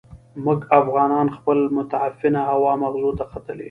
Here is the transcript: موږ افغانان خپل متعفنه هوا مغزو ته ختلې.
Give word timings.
موږ 0.45 0.59
افغانان 0.79 1.27
خپل 1.37 1.57
متعفنه 1.77 2.41
هوا 2.49 2.71
مغزو 2.83 3.11
ته 3.17 3.25
ختلې. 3.31 3.59